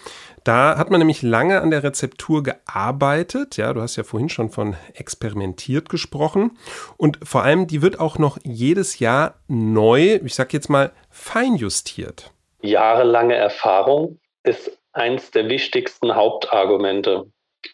Da 0.44 0.78
hat 0.78 0.90
man 0.90 1.00
nämlich 1.00 1.22
lange 1.22 1.62
an 1.62 1.72
der 1.72 1.84
Rezeptur 1.84 2.44
gearbeitet. 2.44 3.56
Ja, 3.56 3.72
du 3.74 3.82
hast 3.82 3.96
ja 3.96 4.04
vorhin 4.04 4.30
schon 4.30 4.50
von 4.50 4.76
experimentiert 4.94 5.88
gesprochen. 5.88 6.58
Und 6.98 7.20
vor 7.24 7.44
allem, 7.44 7.68
die 7.68 7.82
wird 7.82 8.00
auch 8.00 8.18
noch 8.18 8.38
jedes 8.44 9.00
Jahr 9.00 9.36
neu, 9.48 10.20
ich 10.24 10.36
sag 10.36 10.52
jetzt 10.52 10.70
mal, 10.70 10.92
feinjustiert. 11.10 12.32
Jahrelange 12.62 13.36
Erfahrung 13.36 14.20
ist 14.44 14.78
eins 14.92 15.32
der 15.32 15.48
wichtigsten 15.48 16.14
Hauptargumente. 16.14 17.26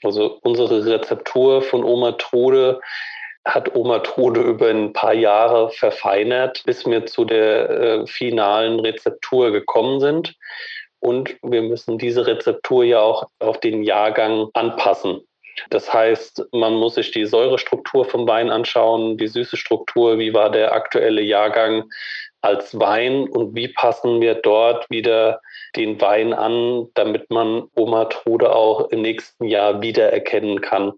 Also 0.04 0.40
unsere 0.44 0.86
Rezeptur 0.86 1.62
von 1.62 1.84
Oma 1.84 2.14
Trude 2.14 2.80
hat 3.46 3.76
Oma 3.76 4.00
Trude 4.00 4.42
über 4.42 4.70
ein 4.70 4.94
paar 4.94 5.14
Jahre 5.14 5.70
verfeinert, 5.72 6.64
bis 6.66 6.86
wir 6.86 7.06
zu 7.06 7.26
der 7.26 7.70
äh, 7.70 8.08
finalen 8.08 8.80
Rezeptur 8.80 9.52
gekommen 9.52 10.00
sind. 10.00 10.36
Und 11.00 11.38
wir 11.42 11.62
müssen 11.62 11.98
diese 11.98 12.28
Rezeptur 12.28 12.84
ja 12.84 13.00
auch 13.00 13.30
auf 13.40 13.60
den 13.60 13.84
Jahrgang 13.84 14.50
anpassen. 14.54 15.22
Das 15.70 15.92
heißt, 15.94 16.46
man 16.52 16.74
muss 16.76 16.96
sich 16.96 17.12
die 17.12 17.26
Säurestruktur 17.26 18.06
vom 18.06 18.28
Wein 18.28 18.50
anschauen, 18.50 19.18
die 19.18 19.28
süße 19.28 19.58
Struktur, 19.58 20.18
wie 20.18 20.34
war 20.34 20.52
der 20.52 20.74
aktuelle 20.74 21.22
Jahrgang 21.22 21.90
als 22.42 22.80
Wein 22.80 23.28
und 23.28 23.56
wie 23.56 23.68
passen 23.68 24.22
wir 24.22 24.36
dort 24.36 24.90
wieder 24.90 25.42
den 25.76 26.00
Wein 26.02 26.34
an, 26.34 26.88
damit 26.94 27.30
man 27.30 27.68
Oma 27.76 28.06
Trude 28.06 28.56
auch 28.56 28.90
im 28.90 29.02
nächsten 29.02 29.46
Jahr 29.46 29.82
wiedererkennen 29.82 30.62
kann. 30.62 30.94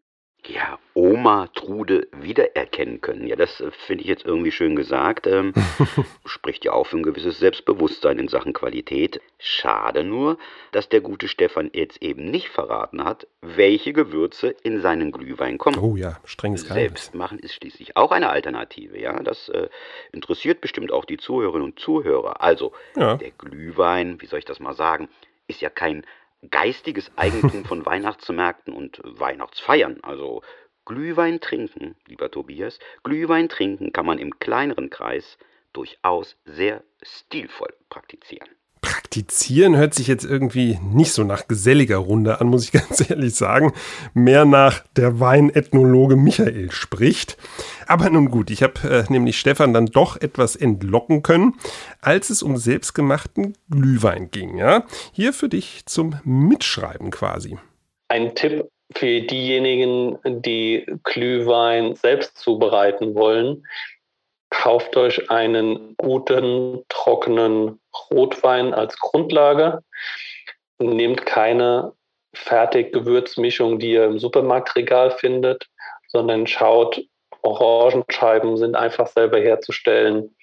Ja, 0.47 0.79
Oma 0.95 1.47
Trude 1.53 2.07
wiedererkennen 2.13 2.99
können. 2.99 3.27
Ja, 3.27 3.35
das 3.35 3.61
äh, 3.61 3.69
finde 3.71 4.03
ich 4.03 4.09
jetzt 4.09 4.25
irgendwie 4.25 4.51
schön 4.51 4.75
gesagt. 4.75 5.27
Ähm, 5.27 5.53
spricht 6.25 6.65
ja 6.65 6.73
auch 6.73 6.87
für 6.87 6.97
ein 6.97 7.03
gewisses 7.03 7.37
Selbstbewusstsein 7.39 8.17
in 8.17 8.27
Sachen 8.27 8.51
Qualität. 8.53 9.21
Schade 9.37 10.03
nur, 10.03 10.39
dass 10.71 10.89
der 10.89 11.01
gute 11.01 11.27
Stefan 11.27 11.69
jetzt 11.73 12.01
eben 12.01 12.25
nicht 12.31 12.49
verraten 12.49 13.03
hat, 13.03 13.27
welche 13.41 13.93
Gewürze 13.93 14.55
in 14.63 14.81
seinen 14.81 15.11
Glühwein 15.11 15.59
kommen. 15.59 15.77
Oh 15.79 15.95
ja, 15.95 16.19
strenges 16.25 16.63
Geheimnis. 16.63 16.87
Selbstmachen 17.05 17.37
ist 17.37 17.53
schließlich 17.53 17.95
auch 17.95 18.11
eine 18.11 18.29
Alternative, 18.29 18.99
ja. 18.99 19.21
Das 19.21 19.47
äh, 19.49 19.69
interessiert 20.11 20.59
bestimmt 20.59 20.91
auch 20.91 21.05
die 21.05 21.17
Zuhörerinnen 21.17 21.65
und 21.67 21.79
Zuhörer. 21.79 22.41
Also, 22.41 22.73
Ja. 22.95 23.15
der 23.15 23.31
Glühwein, 23.31 24.19
wie 24.21 24.25
soll 24.25 24.39
ich 24.39 24.45
das 24.45 24.59
mal 24.59 24.73
sagen, 24.73 25.07
ist 25.47 25.61
ja 25.61 25.69
kein 25.69 26.03
geistiges 26.49 27.11
Eigentum 27.17 27.65
von 27.65 27.85
Weihnachtsmärkten 27.85 28.73
und 28.73 29.01
Weihnachtsfeiern. 29.03 29.99
Also 30.03 30.41
Glühwein 30.85 31.39
trinken, 31.39 31.95
lieber 32.07 32.31
Tobias, 32.31 32.79
Glühwein 33.03 33.49
trinken 33.49 33.93
kann 33.93 34.05
man 34.05 34.17
im 34.17 34.39
kleineren 34.39 34.89
Kreis 34.89 35.37
durchaus 35.73 36.37
sehr 36.45 36.83
stilvoll 37.01 37.73
praktizieren. 37.89 38.49
Praktizieren 39.11 39.75
hört 39.75 39.93
sich 39.93 40.07
jetzt 40.07 40.23
irgendwie 40.23 40.79
nicht 40.81 41.11
so 41.11 41.25
nach 41.25 41.49
geselliger 41.49 41.97
Runde 41.97 42.39
an, 42.39 42.47
muss 42.47 42.63
ich 42.63 42.71
ganz 42.71 43.09
ehrlich 43.09 43.35
sagen. 43.35 43.73
Mehr 44.13 44.45
nach 44.45 44.85
der 44.95 45.19
Weinethnologe 45.19 46.15
Michael 46.15 46.71
spricht. 46.71 47.35
Aber 47.87 48.09
nun 48.09 48.31
gut, 48.31 48.49
ich 48.49 48.63
habe 48.63 48.79
äh, 48.89 49.11
nämlich 49.11 49.37
Stefan 49.37 49.73
dann 49.73 49.87
doch 49.87 50.15
etwas 50.21 50.55
entlocken 50.55 51.23
können, 51.23 51.55
als 51.99 52.29
es 52.29 52.41
um 52.41 52.55
selbstgemachten 52.55 53.57
Glühwein 53.69 54.31
ging. 54.31 54.57
Ja? 54.57 54.85
Hier 55.11 55.33
für 55.33 55.49
dich 55.49 55.85
zum 55.87 56.15
Mitschreiben 56.23 57.11
quasi. 57.11 57.57
Ein 58.07 58.33
Tipp 58.33 58.69
für 58.95 59.19
diejenigen, 59.23 60.19
die 60.23 60.85
Glühwein 61.03 61.95
selbst 61.95 62.37
zubereiten 62.37 63.13
wollen. 63.13 63.65
Kauft 64.51 64.95
euch 64.95 65.31
einen 65.31 65.95
guten, 65.97 66.83
trockenen 66.87 67.79
Rotwein 68.11 68.73
als 68.73 68.99
Grundlage. 68.99 69.83
Nehmt 70.77 71.25
keine 71.25 71.93
Fertiggewürzmischung, 72.33 73.79
die 73.79 73.93
ihr 73.93 74.05
im 74.05 74.19
Supermarktregal 74.19 75.11
findet, 75.11 75.67
sondern 76.07 76.47
schaut, 76.47 77.01
Orangenscheiben 77.41 78.57
sind 78.57 78.75
einfach 78.75 79.07
selber 79.07 79.39
herzustellen. 79.39 80.35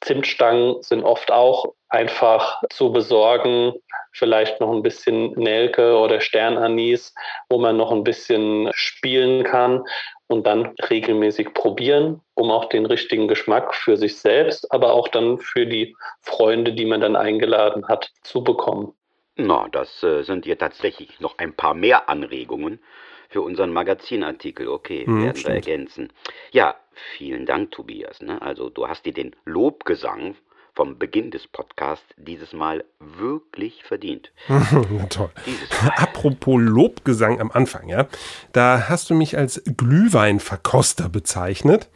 Zimtstangen 0.00 0.82
sind 0.82 1.04
oft 1.04 1.30
auch 1.30 1.74
einfach 1.88 2.62
zu 2.70 2.92
besorgen. 2.92 3.74
Vielleicht 4.12 4.60
noch 4.60 4.72
ein 4.72 4.82
bisschen 4.82 5.32
Nelke 5.32 5.96
oder 5.96 6.20
Sternanis, 6.20 7.14
wo 7.48 7.58
man 7.58 7.76
noch 7.76 7.92
ein 7.92 8.04
bisschen 8.04 8.70
spielen 8.74 9.44
kann 9.44 9.84
und 10.26 10.46
dann 10.46 10.74
regelmäßig 10.90 11.54
probieren, 11.54 12.20
um 12.34 12.50
auch 12.50 12.66
den 12.66 12.86
richtigen 12.86 13.28
Geschmack 13.28 13.74
für 13.74 13.96
sich 13.96 14.18
selbst, 14.18 14.70
aber 14.72 14.92
auch 14.92 15.08
dann 15.08 15.38
für 15.38 15.66
die 15.66 15.96
Freunde, 16.20 16.72
die 16.72 16.86
man 16.86 17.00
dann 17.00 17.16
eingeladen 17.16 17.86
hat, 17.88 18.10
zu 18.22 18.42
bekommen. 18.44 18.92
Na, 19.36 19.68
das 19.72 20.02
äh, 20.02 20.22
sind 20.22 20.44
hier 20.44 20.58
tatsächlich 20.58 21.20
noch 21.20 21.38
ein 21.38 21.54
paar 21.54 21.74
mehr 21.74 22.08
Anregungen 22.08 22.80
für 23.28 23.42
unseren 23.42 23.72
Magazinartikel. 23.72 24.68
Okay, 24.68 25.06
Hm, 25.06 25.22
werden 25.22 25.36
wir 25.36 25.40
stimmt. 25.40 25.54
ergänzen. 25.54 26.12
Ja, 26.50 26.74
vielen 27.16 27.46
Dank, 27.46 27.70
Tobias. 27.70 28.20
Ne? 28.20 28.42
Also, 28.42 28.70
du 28.70 28.88
hast 28.88 29.06
dir 29.06 29.14
den 29.14 29.34
Lobgesang 29.44 30.36
vom 30.74 30.98
Beginn 30.98 31.30
des 31.30 31.46
Podcasts 31.46 32.06
dieses 32.16 32.52
Mal 32.52 32.84
wirklich 32.98 33.82
verdient. 33.84 34.32
Na 34.48 35.06
toll. 35.08 35.30
Apropos 35.96 36.60
Lobgesang 36.60 37.40
am 37.40 37.50
Anfang, 37.50 37.88
ja, 37.88 38.08
da 38.52 38.88
hast 38.88 39.10
du 39.10 39.14
mich 39.14 39.36
als 39.36 39.62
Glühweinverkoster 39.64 41.08
bezeichnet. 41.08 41.88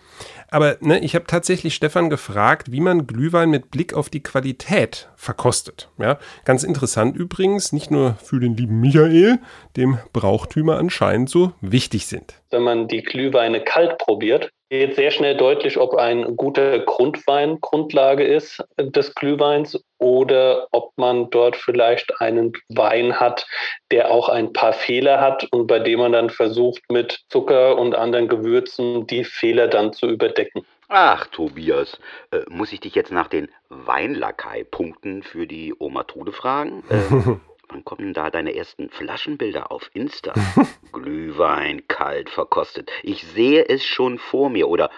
Aber 0.50 0.76
ne, 0.81 1.00
ich 1.00 1.16
habe 1.16 1.26
tatsächlich 1.26 1.75
Stefan 1.75 2.11
gefragt, 2.11 2.71
wie 2.71 2.81
man 2.81 3.09
Glühwein 3.09 3.50
mit 3.50 3.73
Blick 3.73 3.93
auf 3.93 4.09
die 4.09 4.23
Qualität 4.23 5.09
verkostet. 5.16 5.88
Ja, 5.99 6.19
ganz 6.45 6.62
interessant 6.62 7.16
übrigens, 7.16 7.73
nicht 7.73 7.90
nur 7.90 8.14
für 8.23 8.38
den 8.38 8.57
lieben 8.57 8.81
Michael, 8.81 9.40
dem 9.76 9.99
Brauchtümer 10.12 10.78
anscheinend 10.78 11.28
so 11.28 11.52
wichtig 11.61 12.07
sind. 12.07 12.40
wenn 12.50 12.62
man 12.62 12.87
die 12.87 13.02
Glühweine 13.02 13.64
kalt 13.64 13.99
probiert, 13.99 14.50
wird 14.81 14.95
sehr 14.95 15.11
schnell 15.11 15.37
deutlich, 15.37 15.78
ob 15.78 15.95
ein 15.95 16.37
guter 16.37 16.78
Grundwein 16.81 17.61
Grundlage 17.61 18.25
ist 18.25 18.62
des 18.78 19.14
Glühweins 19.14 19.83
oder 19.99 20.69
ob 20.73 20.93
man 20.97 21.31
dort 21.31 21.57
vielleicht 21.57 22.21
einen 22.21 22.52
Wein 22.69 23.19
hat, 23.19 23.47
der 23.90 24.11
auch 24.11 24.28
ein 24.28 24.52
paar 24.52 24.73
Fehler 24.73 25.21
hat 25.21 25.47
und 25.52 25.66
bei 25.66 25.78
dem 25.78 26.00
man 26.00 26.12
dann 26.12 26.31
versucht, 26.31 26.83
mit 26.90 27.21
Zucker 27.28 27.78
und 27.78 27.95
anderen 27.95 28.28
Gewürzen 28.28 29.07
die 29.07 29.25
Fehler 29.25 29.69
dann 29.69 29.93
zu 29.93 30.07
überdecken. 30.07 30.64
Ach, 30.88 31.26
Tobias, 31.28 31.99
äh, 32.31 32.40
muss 32.49 32.73
ich 32.73 32.81
dich 32.81 32.95
jetzt 32.95 33.11
nach 33.11 33.28
den 33.28 33.49
Weinlakai-Punkten 33.71 35.23
für 35.23 35.47
die 35.47 35.75
Oma 35.78 36.04
Trude 36.04 36.33
fragen? 36.33 36.85
Äh, 36.90 37.53
wann 37.75 37.85
kommen 37.85 38.14
da 38.14 38.31
deine 38.31 38.54
ersten 38.54 38.88
Flaschenbilder 38.88 39.73
auf 39.73 39.90
Insta? 39.95 40.33
Glühwein 40.93 41.83
kalt 41.88 42.31
verkostet. 42.31 42.90
Ich 43.02 43.26
sehe 43.26 43.69
es 43.69 43.85
schon 43.85 44.19
vor 44.19 44.49
mir. 44.49 44.69
Oder 44.69 44.90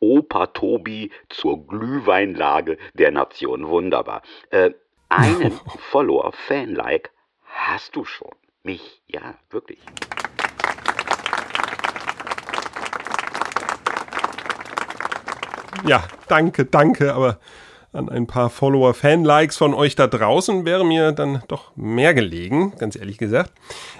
Opa 0.00 0.46
Tobi 0.46 1.10
zur 1.28 1.66
Glühweinlage 1.66 2.78
der 2.94 3.10
Nation. 3.10 3.68
Wunderbar. 3.68 4.22
Äh, 4.48 4.70
einen 5.10 5.52
Follower, 5.90 6.32
Fan-like, 6.32 7.10
hast 7.42 7.94
du 7.94 8.06
schon. 8.06 8.32
Mich, 8.62 9.02
ja, 9.06 9.34
wirklich. 9.50 9.80
Ja, 15.84 16.04
danke, 16.28 16.64
danke, 16.64 17.12
aber 17.12 17.38
an 17.94 18.08
ein 18.08 18.26
paar 18.26 18.50
Follower-Fan-Likes 18.50 19.56
von 19.56 19.74
euch 19.74 19.94
da 19.96 20.06
draußen 20.06 20.64
wäre 20.64 20.84
mir 20.84 21.12
dann 21.12 21.42
doch 21.48 21.74
mehr 21.76 22.14
gelegen, 22.14 22.74
ganz 22.78 22.96
ehrlich 22.96 23.18
gesagt. 23.18 23.52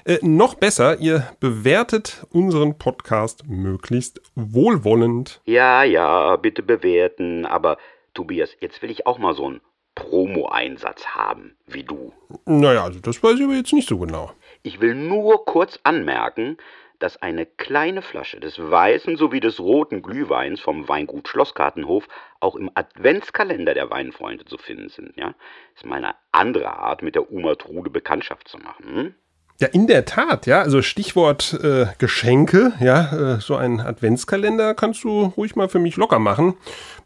Äh, 0.05 0.19
noch 0.23 0.55
besser, 0.55 0.99
ihr 1.01 1.29
bewertet 1.41 2.27
unseren 2.31 2.79
Podcast 2.79 3.49
möglichst 3.49 4.21
wohlwollend. 4.35 5.41
Ja, 5.45 5.85
ja, 5.85 6.37
bitte 6.37 6.63
bewerten. 6.63 7.47
Aber 7.47 7.79
Tobias, 8.15 8.57
jetzt 8.61 8.83
will 8.83 8.91
ich 8.91 9.07
auch 9.07 9.19
mal 9.19 9.35
so 9.35 9.47
einen 9.47 9.61
Promo-Einsatz 9.95 11.07
haben, 11.07 11.57
wie 11.67 11.85
du. 11.85 12.13
Naja, 12.47 12.85
also 12.85 12.99
das 13.01 13.23
weiß 13.23 13.39
ich 13.39 13.45
aber 13.45 13.55
jetzt 13.55 13.73
nicht 13.73 13.89
so 13.89 13.99
genau. 13.99 14.33
Ich 14.63 14.81
will 14.81 14.95
nur 14.95 15.45
kurz 15.45 15.79
anmerken, 15.85 16.57
dass 16.99 17.21
eine 17.21 17.47
kleine 17.47 18.03
Flasche 18.03 18.41
des 18.41 18.59
weißen 18.59 19.17
sowie 19.17 19.41
des 19.41 19.61
roten 19.61 20.03
Glühweins 20.03 20.61
vom 20.61 20.89
Weingut 20.89 21.29
Schlossgartenhof 21.29 22.09
auch 22.41 22.57
im 22.57 22.71
Adventskalender 22.75 23.75
der 23.75 23.91
Weinfreunde 23.91 24.45
zu 24.45 24.59
finden 24.59 24.89
sind. 24.89 25.17
Ja? 25.17 25.35
Ist 25.75 25.85
mal 25.85 25.97
eine 25.97 26.15
andere 26.33 26.77
Art, 26.77 27.03
mit 27.03 27.15
der 27.15 27.31
Uma 27.31 27.55
Trude 27.57 27.91
Bekanntschaft 27.91 28.49
zu 28.49 28.59
machen. 28.59 28.85
Hm? 28.87 29.15
Ja, 29.61 29.69
in 29.69 29.87
der 29.87 30.05
Tat, 30.05 30.47
ja. 30.47 30.63
Also 30.63 30.83
Stichwort 30.83 31.57
äh, 31.63 31.87
Geschenke, 31.99 32.73
ja, 32.81 33.37
äh, 33.37 33.41
so 33.41 33.55
ein 33.55 33.81
Adventskalender 33.81 34.75
kannst 34.75 35.05
du 35.05 35.33
ruhig 35.37 35.55
mal 35.55 35.69
für 35.69 35.79
mich 35.79 35.95
locker 35.97 36.19
machen. 36.19 36.55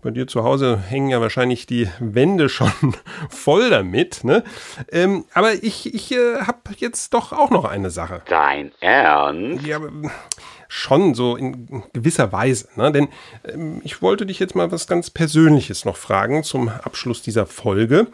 Bei 0.01 0.11
dir 0.11 0.27
zu 0.27 0.45
Hause 0.45 0.79
hängen 0.79 1.11
ja 1.11 1.21
wahrscheinlich 1.21 1.67
die 1.67 1.91
Wände 2.01 2.49
schon 2.49 2.73
voll 3.29 3.69
damit, 3.69 4.25
ne? 4.25 4.45
Ähm, 4.91 5.27
aber 5.35 5.63
ich, 5.63 5.95
ich 5.95 6.11
äh, 6.13 6.41
habe 6.41 6.59
jetzt 6.77 7.13
doch 7.13 7.33
auch 7.33 7.51
noch 7.51 7.67
eine 7.67 7.91
Sache. 7.91 8.23
Dein 8.27 8.73
Ernst? 8.81 9.67
Ja, 9.67 9.79
schon 10.69 11.15
so 11.15 11.37
in 11.37 11.83
gewisser 11.93 12.33
Weise, 12.33 12.69
ne? 12.77 12.91
Denn 12.93 13.09
ähm, 13.45 13.83
ich 13.85 14.01
wollte 14.01 14.25
dich 14.25 14.39
jetzt 14.39 14.55
mal 14.55 14.73
was 14.73 14.87
ganz 14.87 15.11
Persönliches 15.11 15.85
noch 15.85 15.99
fragen 15.99 16.45
zum 16.45 16.71
Abschluss 16.71 17.21
dieser 17.21 17.45
Folge. 17.45 18.07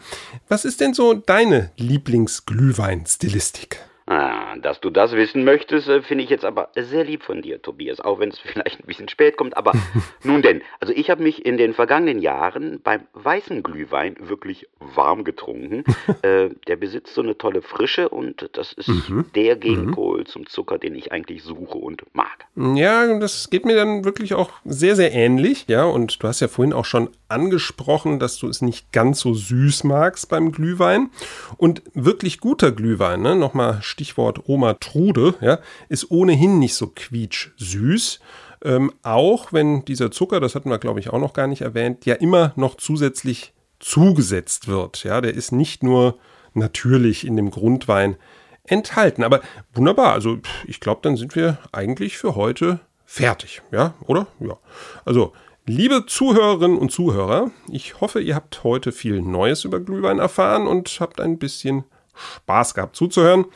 Was 0.49 0.65
ist 0.65 0.81
denn 0.81 0.93
so 0.93 1.15
deine 1.15 1.71
Lieblingsglühwein-Stilistik? 1.77 3.79
Ah, 4.07 4.57
dass 4.57 4.81
du 4.81 4.91
das 4.91 5.13
wissen 5.13 5.45
möchtest, 5.45 5.89
äh, 5.89 6.03
finde 6.03 6.25
ich 6.25 6.31
jetzt 6.31 6.45
aber 6.45 6.69
sehr 6.77 7.05
lieb 7.05 7.23
von 7.23 7.41
dir, 7.41 7.63
Tobias, 7.63 8.01
auch 8.01 8.21
wenn 8.21 8.29
es 8.29 8.39
vielleicht 8.45 8.81
ein 8.81 8.87
bisschen 8.87 9.09
spät 9.09 9.39
kommt. 9.39 9.57
Aber 9.57 9.73
nun 10.23 10.43
denn, 10.43 10.61
also 10.81 10.93
ich 10.93 11.09
habe 11.09 11.23
mich 11.23 11.47
in 11.47 11.57
den 11.57 11.73
vergangenen 11.73 12.19
Jahren 12.21 12.81
beim 12.83 13.07
weißen 13.15 13.63
Glühwein 13.63 14.17
wirklich 14.21 14.69
warm 14.79 15.25
getrunken. 15.25 15.85
äh, 16.23 16.51
der 16.67 16.77
besitzt 16.77 17.15
so 17.15 17.23
eine 17.23 17.39
tolle 17.39 17.63
Frische 17.63 18.11
und 18.11 18.51
das 18.53 18.75
ist 18.75 18.89
mhm. 18.89 19.25
der 19.35 19.57
Gegenpol 19.57 20.21
mhm. 20.21 20.27
zum 20.27 20.47
Zucker, 20.47 20.79
den 20.79 20.95
ich 20.95 21.11
eigentlich 21.11 21.43
suche 21.43 21.79
und 21.79 22.03
mag. 22.13 22.47
Ja, 22.57 23.19
das 23.19 23.49
geht 23.49 23.65
mir 23.65 23.75
dann 23.75 24.05
wirklich 24.05 24.35
auch 24.35 24.51
sehr, 24.67 24.97
sehr 24.97 25.13
ähnlich. 25.13 25.65
Ja, 25.67 25.85
und 25.85 26.23
du 26.23 26.29
hast 26.29 26.41
ja 26.41 26.49
vorhin 26.49 26.75
auch 26.75 26.85
schon 26.85 27.09
angesprochen, 27.29 28.19
dass 28.19 28.37
du 28.39 28.49
es 28.49 28.61
nicht 28.61 28.93
ganz 28.93 29.21
so 29.21 29.33
süß 29.33 29.85
magst 29.85 30.29
beim 30.29 30.53
Glühwein. 30.53 31.11
Und 31.57 31.83
wirklich 31.95 32.39
guter 32.39 32.71
Glühwein, 32.71 33.23
ne, 33.23 33.35
nochmal 33.35 33.83
Stichwort 33.95 34.49
Oma 34.49 34.75
Trude, 34.75 35.35
ja, 35.41 35.61
ist 35.89 36.11
ohnehin 36.11 36.59
nicht 36.59 36.75
so 36.75 36.89
quietsch-süß. 36.89 38.19
Ähm, 38.65 38.93
auch 39.03 39.53
wenn 39.53 39.85
dieser 39.85 40.11
Zucker, 40.11 40.41
das 40.41 40.57
hatten 40.57 40.69
wir 40.69 40.79
glaube 40.79 40.99
ich 40.99 41.11
auch 41.11 41.21
noch 41.21 41.33
gar 41.33 41.47
nicht 41.47 41.63
erwähnt, 41.63 42.05
ja 42.05 42.15
immer 42.15 42.53
noch 42.57 42.77
zusätzlich 42.77 43.53
zugesetzt 43.79 44.67
wird. 44.67 45.05
Ja, 45.05 45.21
der 45.21 45.35
ist 45.35 45.53
nicht 45.53 45.85
nur 45.85 46.19
natürlich 46.55 47.25
in 47.25 47.37
dem 47.37 47.53
Grundwein 47.53 48.17
enthalten. 48.65 49.23
Aber 49.23 49.41
wunderbar, 49.73 50.13
also 50.13 50.39
ich 50.67 50.81
glaube, 50.81 51.01
dann 51.03 51.17
sind 51.17 51.37
wir 51.37 51.59
eigentlich 51.71 52.19
für 52.19 52.35
heute 52.35 52.81
fertig, 53.05 53.63
ja, 53.71 53.95
oder? 54.07 54.27
Ja. 54.41 54.57
Also, 55.05 55.33
liebe 55.67 56.07
Zuhörerinnen 56.07 56.79
und 56.79 56.91
Zuhörer, 56.91 57.53
ich 57.69 58.01
hoffe, 58.01 58.21
ihr 58.21 58.35
habt 58.35 58.65
heute 58.65 58.91
viel 58.91 59.23
Neues 59.23 59.65
über 59.65 59.79
Glühwein 59.79 60.19
erfahren 60.19 60.67
und 60.67 60.89
habt 60.99 61.21
ein 61.21 61.39
bisschen 61.39 61.85
Spaß 62.15 62.75
gehabt 62.75 62.97
zuzuhören. 62.97 63.47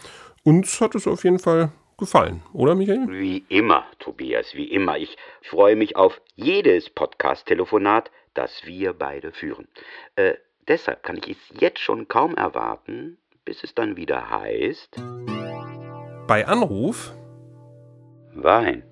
Uns 0.44 0.80
hat 0.80 0.94
es 0.94 1.06
auf 1.06 1.24
jeden 1.24 1.38
Fall 1.38 1.72
gefallen, 1.98 2.42
oder 2.52 2.74
Michael? 2.74 3.06
Wie 3.08 3.44
immer, 3.48 3.84
Tobias, 3.98 4.54
wie 4.54 4.70
immer. 4.70 4.98
Ich 4.98 5.16
freue 5.42 5.76
mich 5.76 5.96
auf 5.96 6.20
jedes 6.36 6.88
Podcast-Telefonat, 6.90 8.10
das 8.34 8.64
wir 8.64 8.92
beide 8.92 9.32
führen. 9.32 9.66
Äh, 10.16 10.34
deshalb 10.68 11.02
kann 11.02 11.16
ich 11.16 11.30
es 11.30 11.60
jetzt 11.60 11.80
schon 11.80 12.06
kaum 12.08 12.36
erwarten, 12.36 13.18
bis 13.44 13.64
es 13.64 13.74
dann 13.74 13.96
wieder 13.96 14.30
heißt. 14.30 14.96
Bei 16.26 16.46
Anruf 16.46 17.12
Wein. 18.34 18.87